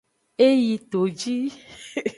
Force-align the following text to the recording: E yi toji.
E 0.47 0.47
yi 0.63 0.75
toji. 0.91 1.37